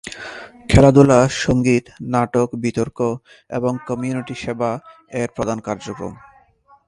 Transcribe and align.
খেলাধুলা, 0.69 1.19
সঙ্গীত, 1.43 1.85
নাটক, 2.13 2.49
বিতর্ক 2.55 2.99
এবং 3.49 3.73
কমিউনিটি 3.87 4.35
সেবা 4.43 4.71
এর 5.11 5.29
প্রধান 5.35 5.57
কার্যক্রম। 5.59 6.13